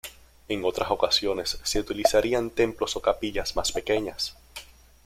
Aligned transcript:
En 0.47 0.65
otras 0.65 0.89
ocasiones 0.89 1.59
se 1.61 1.79
utilizarían 1.79 2.49
templos 2.49 2.95
o 2.95 3.03
capillas 3.03 3.55
más 3.55 3.71
pequeñas. 3.71 4.35